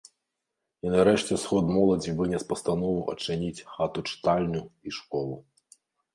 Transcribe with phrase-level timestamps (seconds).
[0.85, 5.35] І нарэшце сход моладзі вынес пастанову адчыніць хату-чытальню і школу.